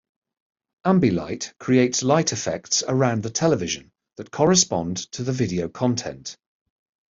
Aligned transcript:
Ambilight 0.83 1.53
creates 1.59 2.01
light 2.01 2.33
effects 2.33 2.83
around 2.87 3.21
the 3.21 3.29
television 3.29 3.91
that 4.15 4.31
correspond 4.31 4.97
to 5.11 5.21
the 5.23 5.31
video 5.31 5.69
content. 5.69 6.37